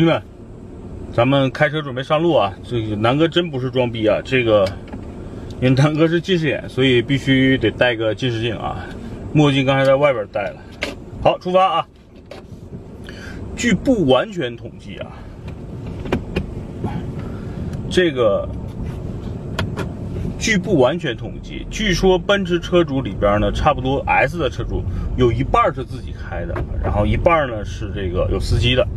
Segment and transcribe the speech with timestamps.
[0.00, 0.22] 兄弟们，
[1.12, 2.54] 咱们开车准备上路啊！
[2.64, 4.66] 这个南哥真不是装逼啊，这个
[5.60, 8.86] 因为南哥是近视眼，所以必须得戴个近视镜啊。
[9.34, 10.56] 墨镜刚才在外边戴了。
[11.22, 11.86] 好，出发啊！
[13.54, 15.06] 据不完全统计啊，
[17.90, 18.48] 这个
[20.38, 24.82] 据不完全统计，据说奔驰车主里边呢，差不多 S 的车主
[25.18, 28.88] 有一半是自己开的，然后一半呢是这个有司机的。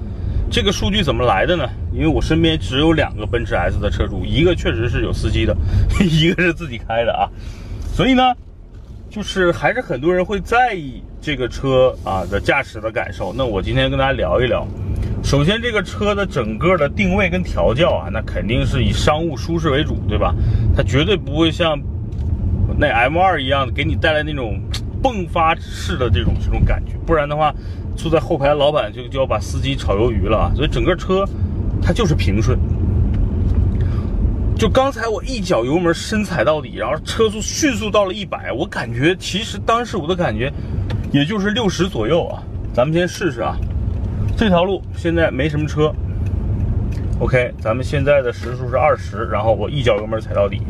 [0.53, 1.67] 这个数据怎么来的呢？
[1.91, 5.57] 因为我身边只有两个奔驰 S 的车主，一个确实是有司机的，
[5.99, 7.25] 一个是自己开的啊。
[7.91, 8.21] 所以呢，
[9.09, 13.33] 就是还是很多人会在意这个车啊的驾驶的感受。
[13.35, 14.63] 那我今天跟大家聊一聊。
[15.23, 20.35] 首先，这个车的整个的定位跟调教啊，那肯定是以商务舒适为主，对吧？
[20.77, 21.81] 它绝对不会像
[22.77, 24.61] 那 M2 一样给你带来那种
[25.03, 27.53] 迸发式的这种这种感觉，不然的话。
[27.95, 31.23] 坐在后排老板就就要把司机炒鱿鱼了啊，所以整个车
[31.79, 32.57] 它就是平顺。
[34.55, 40.51] 就刚才我一脚油门深踩到底，然后车速迅速到了一百，我感觉其实当时我的感觉
[41.11, 42.41] 也就是六十左右啊。
[42.73, 43.55] 咱们先试试啊，
[44.35, 45.93] 这条路现在没什么车。
[47.19, 50.63] OK，咱们现在的时速是二十，然后我一脚油门踩到底，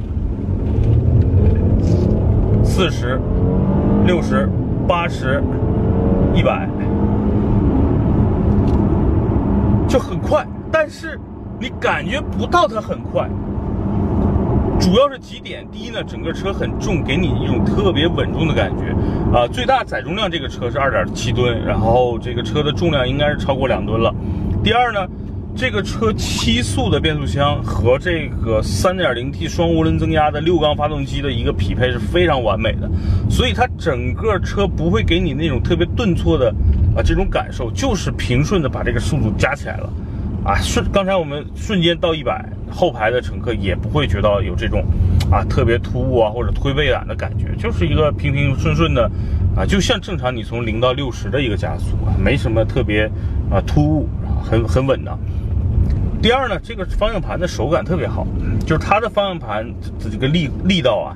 [2.66, 3.18] 四十、
[4.06, 4.50] 六十、
[4.88, 5.42] 八十、
[6.34, 6.68] 一百。
[9.88, 11.20] 就很快，但是
[11.60, 13.30] 你感觉不到它很快。
[14.80, 18.94] 主要是几点，第一呢，整个车很重，给你一种特别稳重的感觉
[19.32, 19.48] 啊。
[19.48, 24.14] 最大载重量这个车是二点七吨，然后这个车的重量应该是超过两吨了。
[24.64, 25.08] 第二呢，
[25.56, 32.90] 这个车七速的变速箱和这个三点零 T 双涡轮增压的六缸发动机的一个匹配是非常完美的，
[33.30, 36.54] 所以它整个车不会给你那种特别顿挫的。
[36.96, 39.92] 啊，这种感受就是平顺的把这个速度加起来了，
[40.46, 44.86] 啊，瞬刚才我们瞬间到一百，后排的乘客也不会觉得有这种
[45.32, 49.10] 啊特别突兀啊或者推背感的感觉，就是一个平平顺顺的，
[49.56, 53.10] 啊，就像正常你从零到六十的一个加速啊，没什么特别
[53.50, 54.08] 啊突兀，
[54.44, 55.18] 很很稳当。
[56.24, 58.26] 第二呢，这个方向盘的手感特别好，
[58.66, 59.68] 就是它的方向盘
[60.00, 61.12] 的这个力力道啊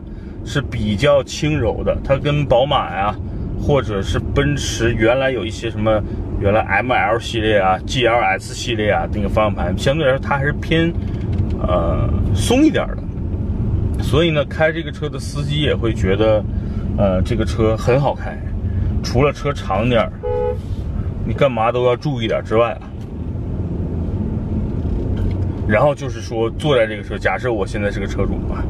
[0.46, 3.16] 是比较轻柔的，它跟宝马呀。
[3.60, 6.00] 或者是奔驰原来有一些什么，
[6.40, 10.94] 原来 M L 系列啊，G L S 系列啊，那个方向盘相对来说它还是偏，
[11.60, 16.46] 呃，松一点的，所以呢，开这个车的司机也会觉得，
[17.00, 18.38] 呃，这个车很好开，
[19.02, 20.12] 除了车长点儿，
[21.26, 22.82] 你干嘛都要注意点之外啊，
[25.68, 28.64] 然后就是说坐在这个车，假设我现在是个车主啊，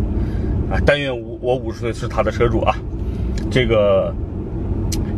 [0.72, 2.76] 啊，但愿我我五十岁是他的车主啊，
[3.52, 4.14] 这个。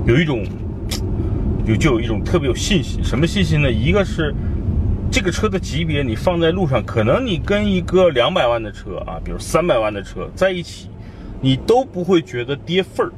[0.05, 0.43] 有一种，
[1.67, 3.03] 有就有一种特别有信心。
[3.03, 3.71] 什么信心呢？
[3.71, 4.33] 一个是
[5.11, 10.89] 这个车的级别，你放在路上，可能你跟一个两百万的车啊，比如三百万的车在一起，
[11.41, 13.11] 你都不会觉得跌份儿。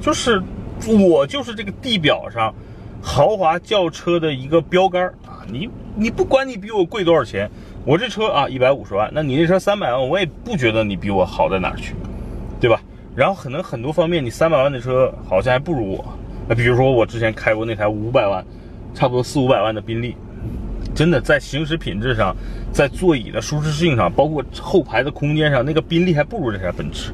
[0.00, 0.40] 就是
[0.86, 2.54] 我就是这个地表上
[3.02, 5.27] 豪华轿车的一个标杆啊！
[5.50, 7.50] 你你不管你比我贵多少钱，
[7.84, 11.94] 我这车啊一百五十万，那你那车三百万，我也不觉得你比我好在哪儿去，
[12.60, 12.80] 对吧？
[13.16, 16.04] 然后可能很多方面，你三百万的车好像还不如我。
[16.48, 18.44] 那比如说我之前开过那台五百万，
[18.94, 20.14] 差不多四五百万的宾利，
[20.94, 22.36] 真的在行驶品质上，
[22.72, 27.12] 在座椅的舒适性上，包括后排的空间上，那个宾利还不如这台奔驰。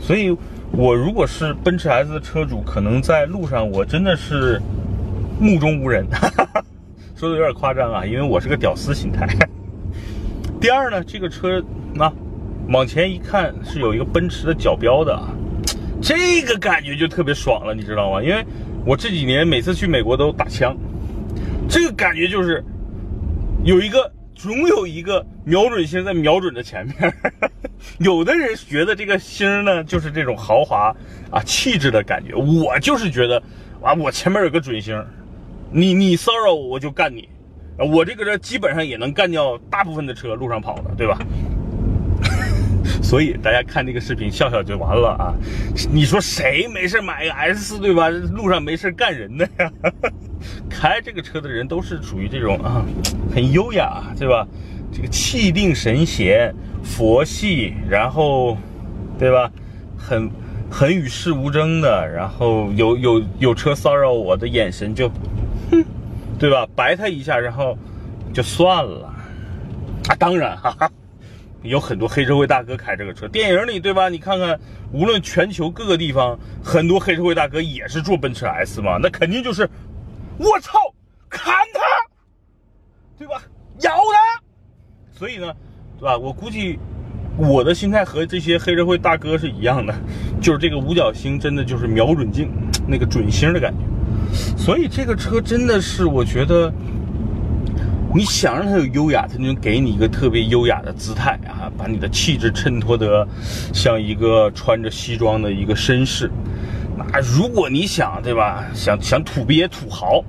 [0.00, 0.36] 所以，
[0.70, 4.60] 我如果是奔驰 S 的车主，可能在路上我真的是
[5.40, 6.06] 目中无人。
[6.10, 6.57] 哈哈
[7.18, 9.26] 说的有点夸张啊，因为我是个屌丝心态。
[10.60, 11.60] 第二呢，这个车
[11.98, 12.12] 啊。
[12.68, 15.18] 往前一看是有一个奔驰的角标的，
[16.02, 18.22] 这个感觉就特别爽了，你知道吗？
[18.22, 18.44] 因为
[18.84, 20.76] 我这几年每次去美国都打枪，
[21.66, 22.62] 这个感觉就是
[23.64, 27.14] 有一个总有一个瞄准星在瞄准着前面。
[28.00, 30.94] 有的人觉得这个星呢就是这种豪华
[31.30, 33.42] 啊气质的感觉，我就是觉得
[33.82, 35.02] 啊我前面有个准星，
[35.70, 37.28] 你你骚扰我我就干你，
[37.76, 41.18] 我这个人基本上也能干掉大部分的车路上跑的，对吧？
[43.02, 45.34] 所以大家看这个视频笑笑就完了啊！
[45.92, 48.08] 你说谁没事买个 S 四对吧？
[48.08, 49.72] 路上没事干人的呀？
[50.68, 52.84] 开这个车的人都是属于这种啊，
[53.34, 54.46] 很优雅对吧？
[54.92, 58.56] 这个气定神闲、佛系，然后
[59.18, 59.50] 对吧？
[59.96, 60.30] 很
[60.70, 65.10] 很与世无争的，然后有有有车骚扰我的眼神就，
[66.38, 66.66] 对吧？
[66.76, 67.76] 白他一下，然后
[68.32, 69.06] 就算了
[70.08, 70.14] 啊！
[70.18, 70.90] 当然哈哈。
[71.62, 74.08] 有很多黑社会大哥开这个车，电影里对吧？
[74.08, 74.58] 你看看，
[74.92, 79.68] 无论全球各个地方，很多黑社会大哥也是坐奔驰 S 嘛，那肯定就是，
[80.38, 80.78] 我操，
[81.28, 81.80] 砍他，
[83.18, 83.42] 对吧？
[83.80, 84.40] 咬他。
[85.10, 85.52] 所以呢，
[85.98, 86.16] 对吧？
[86.16, 86.78] 我估计
[87.36, 89.92] 我的心态和这些黑社会大哥是一样的，
[90.40, 92.48] 就是这个五角星真的就是瞄准镜，
[92.86, 93.80] 那个准星的感觉。
[94.56, 96.72] 所以这个车真的是，我觉得
[98.14, 103.26] 你想让它有优雅，它就能给你一个特别优雅的姿态啊，把你的气质衬托得
[103.72, 106.30] 像一个穿着西装的一个绅士。
[106.96, 108.64] 那如果你想，对吧？
[108.74, 110.24] 想想土鳖土豪。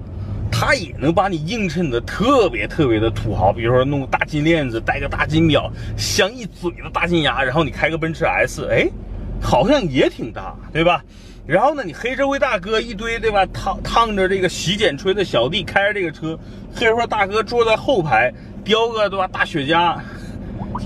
[0.52, 8.90] 它也能把你映衬的特别特别的土豪，比如说弄个大金链子，戴个大金表，镶一嘴的大金牙，然后你开个奔驰 S，哎，
[9.40, 11.04] 好像也挺大，对吧？
[11.50, 13.44] 然后呢，你黑社会大哥一堆，对吧？
[13.48, 16.38] 烫烫着这个洗剪吹的小弟开着这个车，
[16.76, 18.32] 黑社会大哥坐在后排，
[18.64, 19.98] 叼个对吧大雪茄，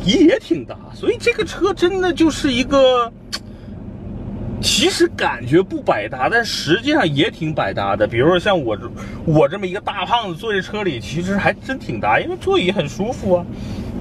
[0.05, 0.77] 也挺大。
[0.95, 3.11] 所以这个车真的就是一个。
[4.61, 8.07] 其实感觉不百搭，但实际上也挺百搭的。
[8.07, 8.89] 比如说像我这
[9.25, 13.45] 我这么一个大胖子坐在车里，其实还真挺搭，因为座椅很舒服啊，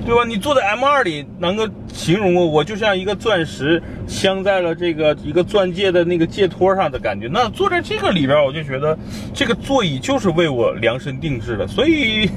[0.05, 0.25] 对吧？
[0.27, 7.29] 你坐在 M2 里，能够形容我，我就像一个钻石镶在了这个一个钻戒的那个戒托上的感觉。
[7.29, 8.99] 那坐在这个里边，我就觉得
[9.33, 12.29] 这个座椅就是为我量身定制的，所以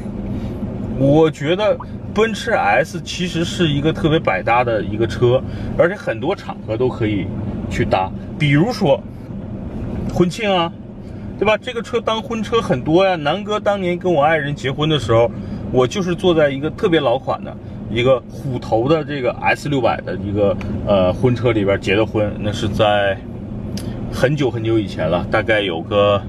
[0.97, 1.77] 我觉得
[2.13, 5.41] 奔驰 S 其实是一个特别百搭的一个车，
[5.77, 7.25] 而且很多场合都可以。
[7.67, 9.01] 去搭，比如说
[10.13, 10.71] 婚庆啊，
[11.39, 11.57] 对吧？
[11.57, 13.15] 这个车当婚车很多呀。
[13.15, 15.29] 南哥当年跟我爱人结婚的时候，
[15.71, 17.55] 我就是坐在一个特别老款的
[17.89, 20.55] 一个虎头的这个 S 六百的一个
[20.87, 23.17] 呃婚车里边结的婚，那是在
[24.11, 26.21] 很久很久以前了，大概有个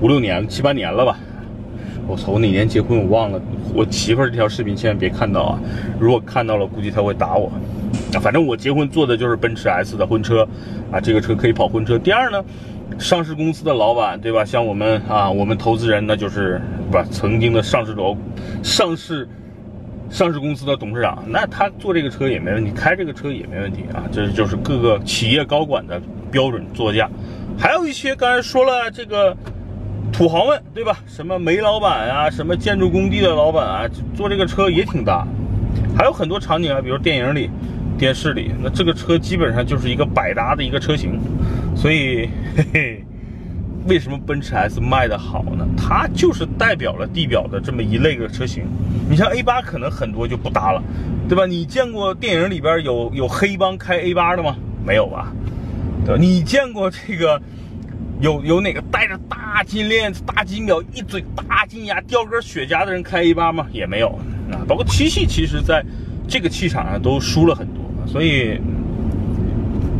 [0.00, 1.18] 五六年、七八年了吧。
[2.06, 3.40] 我操，我哪年结婚我忘了。
[3.72, 5.60] 我媳妇儿这条视频千万别看到啊！
[5.98, 7.52] 如果看到了，估计她会打我。
[8.20, 10.46] 反正我结婚坐的就是奔驰 S 的婚车，
[10.90, 11.98] 啊，这个车可以跑婚车。
[11.98, 12.44] 第二呢，
[12.98, 14.44] 上市公司的老板，对吧？
[14.44, 16.60] 像我们啊，我们投资人呢，就是
[16.90, 18.16] 不曾经的上市楼、
[18.62, 19.28] 上市
[20.10, 24.02] 上市公司的董事长，那他坐这个车也没问题，开这个车也没问题啊。
[24.10, 26.00] 这就是各个企业高管的
[26.30, 27.08] 标准座驾。
[27.56, 29.36] 还有一些刚才说了这个
[30.12, 30.98] 土豪们，对吧？
[31.06, 35.26] 什么煤老板啊，什么建筑工地的老板啊，坐这个车也挺大。
[35.96, 37.48] 还有很多场景啊，比如电影里。
[38.00, 41.20] 电视里，那这个车基本上就是一个百搭的一个车型，
[41.76, 43.04] 所以，嘿嘿，
[43.86, 45.68] 为什么奔驰 S 卖的好呢？
[45.76, 48.64] 它就是代表了地表的这么一类的车型。
[49.10, 50.82] 你像 A 八可能很多就不搭了，
[51.28, 51.44] 对吧？
[51.44, 54.56] 你见过电影里边有有黑帮开 A 八的吗？
[54.82, 55.30] 没有吧？
[56.06, 56.18] 对吧？
[56.18, 57.38] 你见过这个
[58.22, 63.66] 有有哪个带着大金链子、大金表、一嘴大金牙、叼根雪茄的人开 A 八吗？
[63.70, 64.08] 也没有
[64.50, 64.64] 啊。
[64.66, 65.84] 包括七系，其实在
[66.26, 67.79] 这个气场上都输了很多。
[68.06, 68.58] 所以，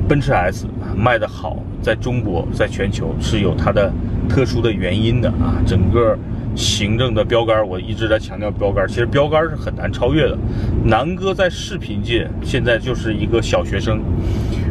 [0.08, 0.66] 奔驰 S
[0.96, 3.92] 卖的好，在中国，在全球是有它的
[4.28, 5.62] 特殊的原因的啊。
[5.64, 6.18] 整个
[6.56, 10.36] 行政的标杆，我一直在强调标杆，其实标杆是很难超越的。
[10.84, 14.00] 南哥在视频界现在就是一个小学生，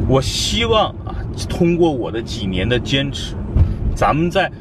[0.08, 1.16] 我希望啊，
[1.50, 3.36] 通过我的几年的坚持，
[3.96, 4.52] 咱们在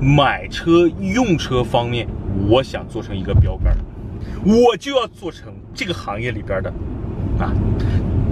[0.00, 2.08] 买车用车方面，
[2.48, 3.76] 我想做成一个标杆，
[4.44, 6.72] 我就要做成这个行业里边的。
[7.38, 7.52] 啊，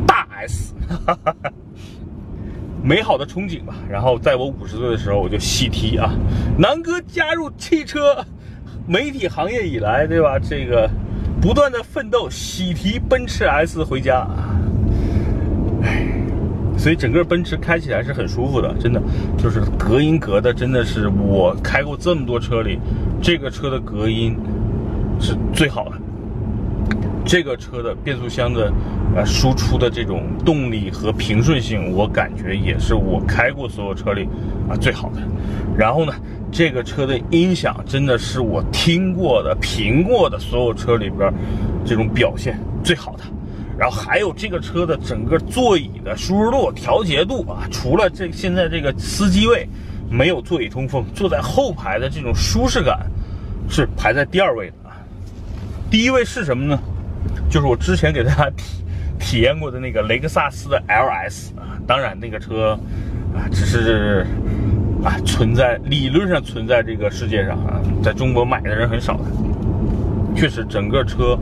[0.07, 0.75] 大 S，
[1.07, 1.35] 哈 哈
[2.83, 3.75] 美好的憧憬吧。
[3.89, 6.13] 然后在我五十岁的时候，我就喜提啊，
[6.59, 8.25] 南哥加入汽车
[8.87, 10.39] 媒体行业以来，对吧？
[10.39, 10.89] 这个
[11.41, 14.27] 不断的奋斗，喜提奔驰 S 回家。
[15.83, 16.07] 唉，
[16.77, 19.03] 所以整个奔驰开起来是很舒服的，真的，
[19.37, 22.79] 就是隔音隔的，真的是我开过这么多车里，
[23.21, 24.37] 这个车的隔音
[25.21, 25.90] 是最好的。
[27.25, 28.73] 这个车的变速箱的，
[29.15, 34.29] 呃，输出的这种动力和平顺性，我感觉也是我开过所有车里
[34.69, 35.21] 啊最好的。
[35.77, 36.13] 然后呢，
[36.51, 41.33] 这个车的音响真的是我听过的、评过的所有车里边
[41.85, 43.25] 这种表现最好的。
[43.79, 49.67] 然后还有这个车的整个座椅的舒适度、调节度啊，除了这现在这个司机位
[50.11, 53.07] 没有座椅通风，坐在后排的这种舒适感
[53.69, 54.75] 是排在第二位的。
[55.91, 56.79] 第一位是什么呢？
[57.51, 58.85] 就是我之前给大家体
[59.19, 62.79] 体验过的那个雷克萨斯的 LS 啊，当然那个车
[63.35, 64.25] 啊只是
[65.05, 69.25] 啊存在理论上存在这个世界上啊，在中国买的人很少的。
[70.37, 71.37] 确实，整个车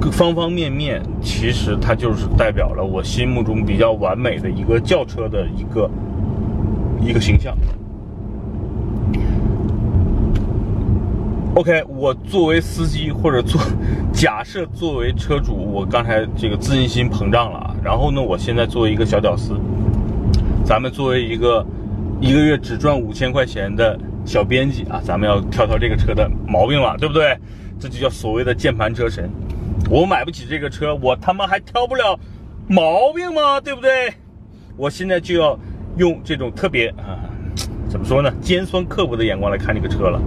[0.00, 5.88] 各方方面面，其实它就是代表了我心目中比较完美的一个轿车的一个
[7.00, 7.56] 一个形象。
[11.56, 13.58] OK，我作为司机或者做，
[14.12, 17.74] 假设作为车主，我刚才这个自信心膨胀了啊。
[17.82, 19.58] 然后呢，我现在作为一个小屌丝，
[20.66, 21.64] 咱们作为一个
[22.20, 27.34] 一个月只赚五千块钱的小编辑啊，咱们要挑挑这个车的毛病了，对不对？
[27.80, 29.30] 这就叫所谓的键盘车神。
[29.88, 32.20] 我买不起这个车，我他妈还挑不了
[32.68, 33.58] 毛病吗？
[33.58, 34.12] 对不对？
[34.76, 35.58] 我现在就要
[35.96, 37.16] 用这种特别啊，
[37.88, 40.20] 怎么说呢，尖酸刻薄的眼光来看这个车了。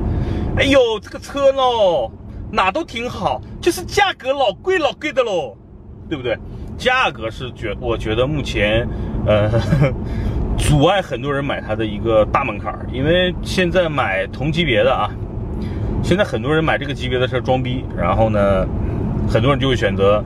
[0.58, 2.12] 哎呦，这个车喽，
[2.52, 5.56] 哪都挺好，就是价格老贵老贵的喽，
[6.10, 6.38] 对不对？
[6.78, 8.88] 价格是觉，我觉得目前，
[9.26, 9.50] 呃，
[10.58, 15.10] 阻碍很多人买它的一个大门槛，因为现在买同级别的啊，
[16.04, 18.66] 现在很多人买这个级别的车装逼，然后呢，
[19.30, 20.24] 很多人就会选择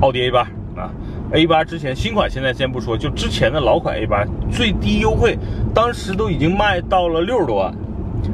[0.00, 0.40] 奥迪 A 八
[0.76, 0.90] 啊
[1.32, 5.38] ，A 八之前新款现在先不说，就之前的老款 A 八最低优惠，
[5.74, 7.72] 当时都已经卖到了六十多万，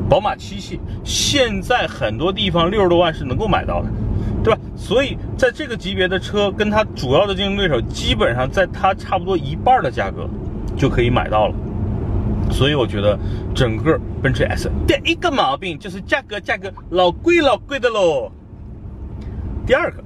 [0.09, 3.89] 宝马七系，现在很多地方六十多万是能够买到的。
[4.45, 4.61] 对吧？
[4.77, 10.29] 所以在这个级别的车，跟它主要的竞争对手基本上在它差不多一半的价格
[10.77, 11.55] 就可以买到了。
[12.51, 13.19] 所以我觉得
[13.53, 18.31] 整个奔驰 S 第一个毛病就是价格，价格老贵老贵的喽。
[19.67, 20.03] 第二个，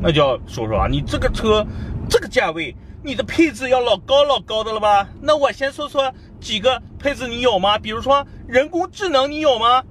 [0.00, 1.66] 那就要说说啊，你这个车
[2.10, 5.08] 这个价位，你的配置要老高老高的了吧？
[5.22, 7.78] 那我先说说几个配置你有吗？
[7.78, 9.82] 比如说人工智能你有吗？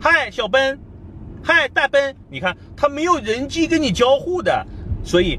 [0.00, 0.78] 嗨，小奔。
[1.42, 4.66] 嗨，大奔，你看它没有人机跟你交互的，
[5.04, 5.38] 所以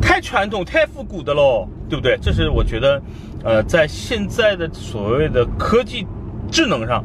[0.00, 2.16] 太传统、太复古的喽，对不对？
[2.22, 3.02] 这是我觉得，
[3.44, 6.06] 呃，在现在的所谓的科技
[6.50, 7.04] 智能上，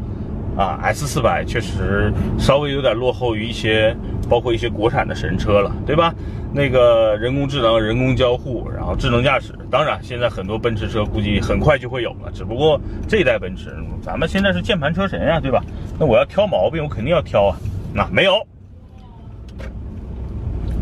[0.58, 3.94] 啊，S 四百确实稍微有点落后于一些，
[4.30, 6.14] 包括一些国产的神车了，对吧？
[6.54, 15.62] 那个人工智能、人工交互，然后智能驾驶，当然现在很多奔驰车估计很快就会有了，只不过这一代奔驰，咱们现在是键盘车神呀，对吧？
[16.00, 17.58] 那我要挑毛病，我肯定要挑啊。
[17.94, 18.34] 那没有。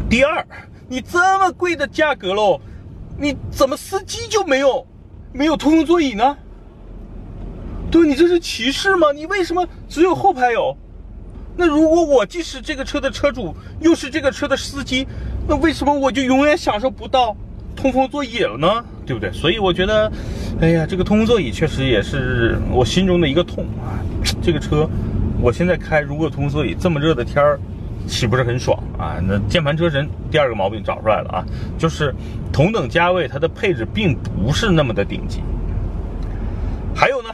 [0.10, 0.46] 第二，
[0.88, 2.62] 你这么贵的价格喽，
[3.18, 4.86] 你怎么司机就没有
[5.32, 6.38] 没有通用座椅呢？
[7.90, 9.12] 对，你这是歧视吗？
[9.12, 10.76] 你为什么只有后排有？
[11.56, 15.08] 那如果我既是这个车的车主，又是这个车的司机，
[15.48, 17.36] 那为什么我就永远享受不到
[17.76, 18.84] 通风座椅了呢？
[19.06, 19.32] 对不对？
[19.32, 20.12] 所以我觉得，
[20.60, 24.02] 哎呀，这个通风座椅确实也是我心中的一个痛啊。
[24.42, 24.90] 这个车
[25.40, 27.60] 我现在开，如果通风座椅，这么热的天儿，
[28.08, 29.22] 岂不是很爽啊？
[29.22, 31.46] 那键盘车神第二个毛病找出来了啊，
[31.78, 32.16] 就是
[32.52, 35.44] 同等价位它的配置并不是那么的顶级。
[36.96, 37.30] 还有呢，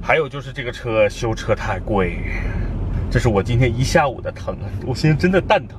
[0.00, 2.18] 还有就是这个车修车太贵。
[3.12, 4.64] 这是我今天一下午的疼啊！
[4.86, 5.78] 我现在真的蛋疼，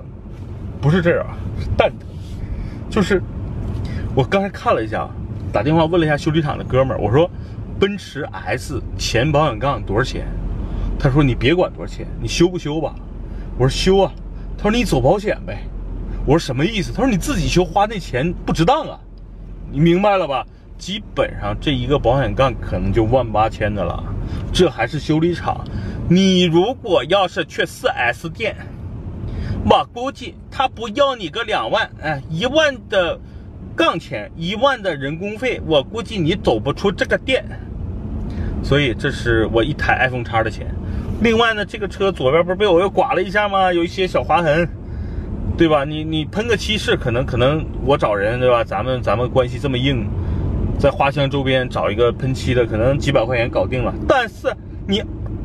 [0.79, 2.07] 不是这儿啊，是蛋疼。
[2.91, 3.23] 就是
[4.13, 5.09] 我刚才看了一下，
[5.51, 7.27] 打电话问了一下修理厂的哥们儿，我说
[7.79, 10.27] 奔驰 S 前保险杠多少钱？
[10.99, 12.93] 他说你别管多少钱，你修不修吧？
[13.57, 14.13] 我说修啊。
[14.55, 15.63] 他说你走保险呗。
[16.27, 16.93] 我说什么意思？
[16.93, 18.99] 他说你自己修花那钱不值当啊。
[19.71, 20.45] 你明白了吧？
[20.77, 24.03] 基本上这一个保险杠可能就万八千的了，
[24.53, 25.65] 这还是修理厂。
[26.13, 28.55] 你如果要是去 4S 店，
[29.67, 33.19] 我估计他不要你个两万，哎，一万的
[33.75, 37.43] 杠钱，一万的人工费，我估计你走不出这个店。
[38.61, 40.67] 所以这是我一台 iPhone 叉的钱。
[41.23, 43.73] 另外呢，这个车左边不是被我又刮了一下吗？
[43.73, 44.69] 有一些小划痕，
[45.57, 45.83] 对吧？
[45.83, 48.63] 你你喷个漆是可能可能我找人对吧？
[48.63, 50.07] 咱们咱们关系这么硬，
[50.77, 53.91] 在花乡周边找一个喷漆的，可能几百块钱搞定了。
[54.07, 54.53] 但是
[54.87, 55.01] 你。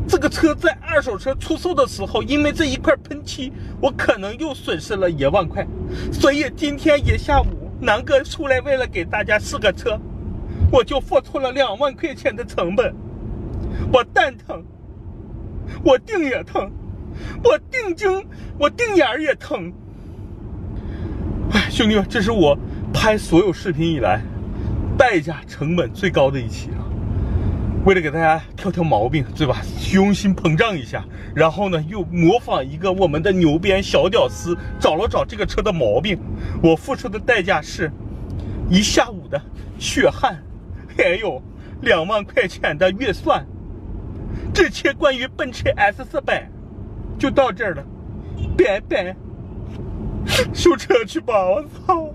[0.09, 5.65] 这个车在二手车出售的时候，因为这一块喷漆，我可能又损失了一万块。
[6.11, 10.01] 所以今天一下午，南哥出来为了给大家试个车，
[10.73, 12.95] 我就付出了两万块钱的成本。
[13.93, 14.65] 我蛋疼，
[15.85, 16.71] 我腚也疼，
[17.45, 18.27] 我腚精，
[18.59, 19.71] 我腚眼也疼。
[21.53, 22.59] 哎，兄弟们，这是我
[22.95, 24.23] 拍所有视频以来
[24.97, 26.88] 代价成本最高的一期啊！
[27.85, 29.63] 为了给大家挑挑毛病，对吧？
[29.79, 31.05] 虚荣心膨胀一下，
[31.35, 36.19] 然后呢，又模仿一个我们的牛鞭小屌丝，找了找这个车的毛病。
[36.63, 37.91] 我付出的代价是
[38.69, 39.41] 一下午的
[39.79, 40.37] 血汗，
[40.97, 41.43] 还有
[41.81, 43.47] 两万块钱的预算。
[44.53, 46.51] 这期关于奔驰 S 四百
[47.19, 47.85] 就到这儿了，
[48.57, 49.17] 拜拜。
[50.53, 52.13] 修车去吧，我操！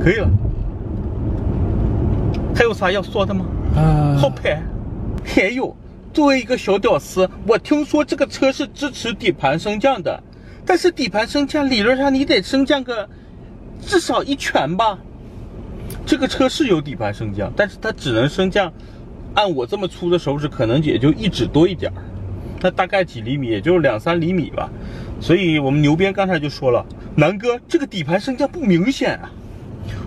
[0.00, 0.30] 可以了。
[2.58, 3.46] 还有啥要说的吗？
[4.20, 4.60] 后排，
[5.24, 5.76] 还有，
[6.12, 10.20] 作为一个小屌丝，我听说这个车是支持底盘升降的，
[10.66, 13.08] 但是底盘升降理论上你得升降个
[13.80, 14.98] 至少一拳吧。
[16.04, 18.72] 这个车是有底盘升降，但是它只能升降，
[19.34, 22.02] 按我这么粗的手指，可能也就一指多一点儿，
[22.60, 24.68] 它大概几厘米，也就两三厘米吧。
[25.20, 26.84] 所以我们牛鞭刚才就说了，
[27.14, 29.30] 南哥这个底盘升降不明显啊。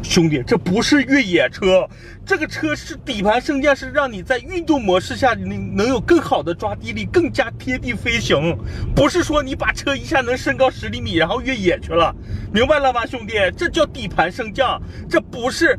[0.02, 1.88] 兄弟，这不是越野车，
[2.26, 8.58] 这个车是底盘升降，是让你在运动模式下能能有更好的抓地力，更加贴地飞行，
[8.96, 12.14] 不是说你把车一下能升高十厘米，然后越野去了，
[12.52, 13.34] 明白了吗，兄弟？
[13.56, 15.78] 这叫底盘升降，这不是，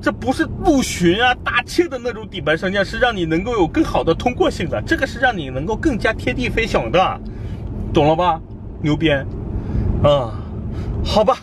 [0.00, 7.20] 这不是陆巡啊、大切的那种底盘升降，是让你能够有更好的通过性的，这个是让你能够更加贴地飞行的，
[7.92, 8.40] 懂了吧？
[8.80, 9.26] 牛鞭，
[10.02, 10.34] 啊，
[11.04, 11.36] 好吧。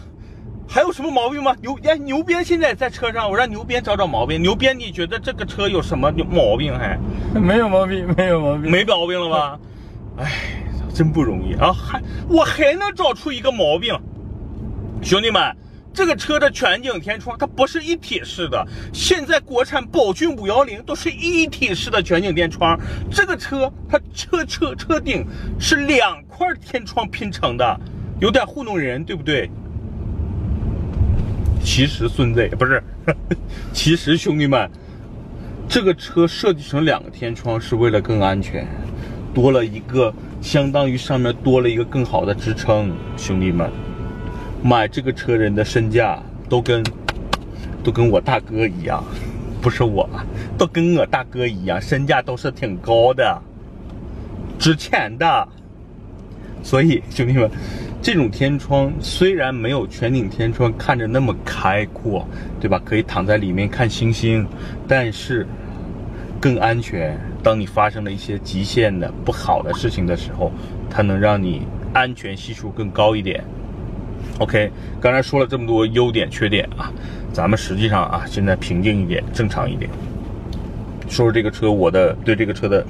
[0.72, 1.56] 还有什么毛病吗？
[1.62, 4.40] 牛哎，牛鞭现在在车上，我让牛鞭找找毛病。
[4.40, 6.78] 牛鞭，你觉得这个车有什么毛病？
[6.78, 6.96] 还
[7.34, 9.60] 没有毛病，没有毛病，没毛病了吧？
[10.22, 10.32] 哎，
[10.94, 11.74] 真不容易啊！
[11.74, 12.00] 还
[12.30, 13.98] 我还能找出一个毛病，
[15.02, 15.42] 兄弟们，
[15.92, 18.64] 这个车的全景天窗它不是一体式的。
[18.94, 25.26] 现在国产宝骏五幺零都是一体式的全景天窗，这个车它车车车顶
[25.60, 27.80] 是两块天窗拼成的，
[28.22, 29.50] 有点糊弄人，对不对？
[31.64, 32.84] 其实孙子不是，
[33.72, 34.70] 其实兄弟们，
[35.68, 38.68] 这个车设计成两个天窗是为了更安全，
[39.34, 42.92] 多了一个相当于上面多了一个更好的支撑。
[43.16, 43.70] 兄弟们，
[44.64, 46.84] 买这个车人的身价都跟
[47.84, 49.04] 都跟我大哥一样，
[49.62, 50.10] 不是我，
[50.58, 53.42] 都跟我大哥一样，身价都是挺高的，
[54.58, 55.48] 值钱的。
[56.64, 57.50] 所以兄弟们。
[58.02, 62.26] 这种天窗虽然没有全景天窗看着那么开阔，
[62.58, 62.82] 对吧？
[62.86, 64.48] 可以躺在里面看星星，
[64.88, 65.46] 但是
[66.40, 67.20] 更安全。
[67.44, 70.50] 当你发生了一些极限的不好的事情的时候，
[70.90, 71.64] 它能让你
[71.94, 73.44] 安全系数更高一点。
[74.38, 76.90] OK，刚才说了这么多优点缺点啊，
[77.34, 79.92] 咱们实际上啊，现在平静一点，正常一点，
[81.10, 82.86] 说说这个车我的对这个车的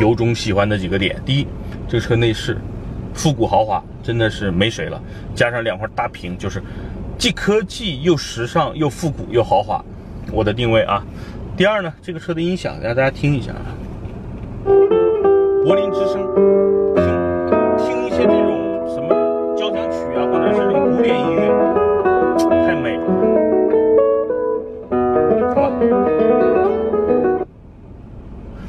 [0.00, 1.20] 由衷喜欢的几个点。
[1.24, 1.46] 第一，
[1.88, 2.56] 这个车内饰。
[3.14, 5.02] 复古豪华真的是没谁了，
[5.34, 6.62] 加上两块大屏，就是
[7.16, 9.84] 既科技又时尚又复古又豪华，
[10.30, 11.04] 我的定位啊。
[11.56, 13.74] 第二呢，这个车的音响让大家听一下啊，
[15.64, 16.22] 柏林之声，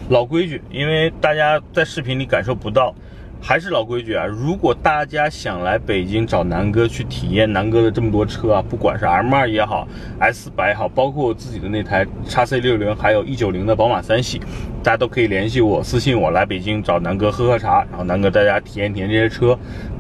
[0.10, 2.94] 老规矩，因为大家在视频里感受不到。
[3.42, 4.26] 还是老规矩啊！
[4.26, 9.88] 如果大家想来北京找南哥去体验南哥的这么多车啊，不管是 M2 也好
[10.20, 14.42] ，S 百也好，包括我自己的那台叉 C 六零，还有 E 九零的宝马三系，
[14.84, 19.58] 大家都可以联系我，私信我来北京找南哥喝喝茶，然后南哥带大家体验体验这些车，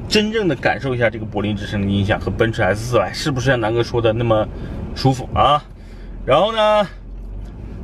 [0.10, 4.46] 真正的感受一下这个柏林之声的音响和奔驰 S 四百是不是像南哥说的那么
[4.96, 5.64] 舒服啊？
[6.26, 6.86] 然后呢？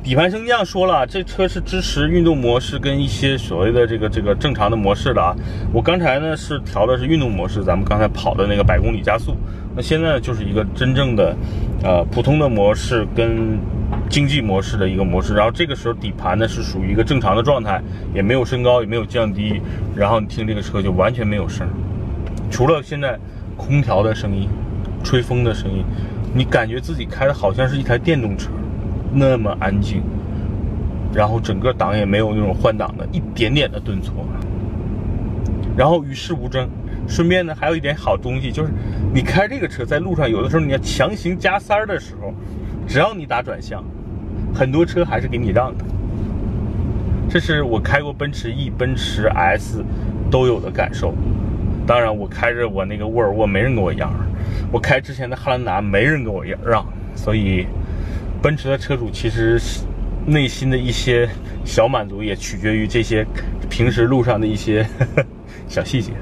[0.06, 5.34] 底盘升降说了，这车是支持运动模式跟一些所谓的这个这个正常的模式的啊。
[5.72, 9.36] 我刚才呢是调的是运动模式，咱们刚才跑的那个百公里加速。
[9.74, 11.36] 那现在就是一个真正的，
[11.82, 13.58] 呃普通的模式跟
[14.08, 15.34] 经济模式的一个模式。
[15.34, 17.82] 然后这个时候底盘呢是属于一个正常的状态，
[18.14, 19.60] 也没有升高，也没有降低。
[19.96, 21.66] 然后你听这个车就完全没有声，
[22.48, 23.18] 除了现在
[23.56, 24.48] 空调的声音、
[25.02, 25.84] 吹风的声音，
[26.32, 28.50] 你感觉自己开的好像是一台电动车。
[29.18, 30.02] 那么安静，
[31.14, 34.12] 然后整个档也没有那种换挡的一点点的顿挫，
[35.74, 36.68] 然后与世无争。
[37.08, 38.70] 顺便呢，还有一点好东西就是，
[39.14, 42.34] 你开这个车在路上，有的时候你要强行加塞儿的时候，
[42.86, 43.82] 只要你打转向，
[44.54, 45.84] 很多车还是给你让的。
[47.30, 49.82] 这是我开过奔驰 E、奔驰 S
[50.30, 51.14] 都有的感受。
[51.86, 54.10] 当然，我开着我那个沃尔沃，没人跟我让；
[54.70, 57.66] 我开之前的汉兰达，没人跟我让，所以。
[58.46, 59.60] 奔驰的车主其实
[60.24, 61.28] 内心的一些
[61.64, 63.26] 小满足，也取决于这些
[63.68, 64.86] 平时路上的一些
[65.66, 66.12] 小细节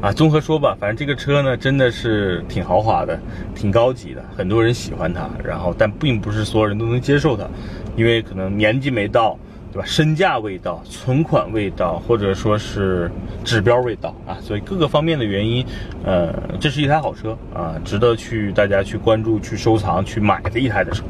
[0.00, 0.10] 啊。
[0.10, 3.20] 综合说吧，反正这个车呢，真的是挺豪华的，
[3.54, 5.28] 挺高级的，很多人喜欢它。
[5.44, 7.46] 然后，但并不是所有人都能接受它，
[7.94, 9.38] 因为可能年纪没到。
[9.72, 9.84] 对吧？
[9.86, 13.10] 身价未到，存款未到，或者说是
[13.44, 15.64] 指标未到啊，所以各个方面的原因，
[16.04, 21.04] 呃，这是一台好车啊，值得去大家去关注、去收藏、去买的一台的车，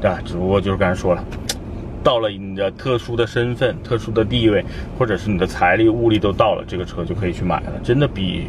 [0.00, 0.18] 对吧？
[0.24, 1.22] 只不过就是刚才说了，
[2.02, 4.64] 到了你的特殊的身份、特殊的地位，
[4.98, 7.72] 或者是你的财力、物力都到了，这个车就可以去买了。
[7.84, 8.46] 真的比，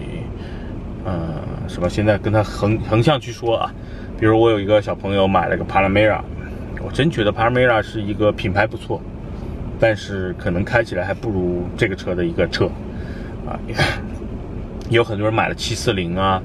[1.03, 1.89] 呃，什么？
[1.89, 3.73] 现在跟他横横向去说啊，
[4.17, 6.23] 比如我有一个小朋友买了个帕拉梅拉，
[6.81, 9.01] 我真觉得帕拉梅拉是一个品牌不错。
[9.81, 12.67] 但是可能开起来还不如这个车的一个车，
[13.47, 13.57] 啊，
[14.91, 16.39] 有很多人买了七四零啊、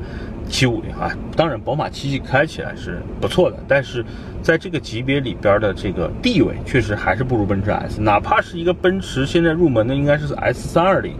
[0.48, 4.02] 七五零啊，当然宝马七系开起来是不错的，但是
[4.40, 11.14] 在这个级别里边的这个地位确实还是不如奔驰 S，哪怕是一个奔驰现在入门的应该是 S 三二零，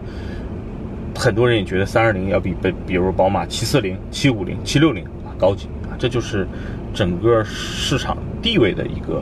[1.15, 6.47] 很多人也觉得三二零要比奔，比如宝马七四零、七五零、七六零啊高级啊，这就是
[6.95, 9.21] 整个市场地位的一个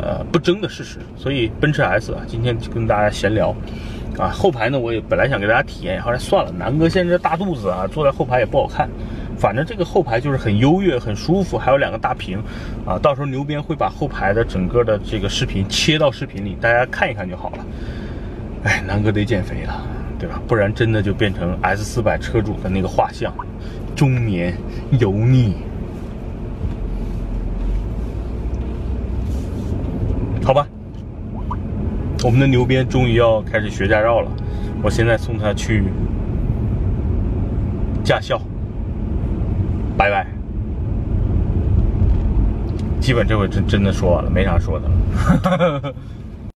[0.00, 0.98] 呃不争的事实。
[1.16, 3.54] 所以奔驰 S 啊，今天就跟大家闲聊
[4.18, 8.88] 啊，后排呢我也本来想给大家体验，后来算了，南哥现在这大肚子啊，坐在后排也不好看。
[9.36, 12.38] 反正这个后排就是很优越、很舒服，还有两个大屏，
[12.86, 17.66] 啊，到时候牛鞭会把后排的整个的这个视频切到视频里，大家看一看就好了。
[18.62, 19.84] 哎，南哥得减肥了，
[20.20, 20.40] 对吧？
[20.46, 23.34] 不然真的就变成 S 四百车主的那个画像，
[23.96, 24.56] 中年
[25.00, 25.56] 油腻。
[30.44, 30.66] 好吧，
[32.24, 34.30] 我们的牛鞭终于要开始学驾照了，
[34.82, 35.84] 我现在送他去
[38.02, 38.40] 驾校。
[39.94, 40.26] 拜拜，
[42.98, 45.94] 基本这回真真的说完了，没啥说的了。